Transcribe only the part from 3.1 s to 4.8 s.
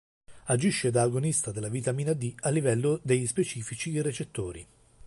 specifici recettori.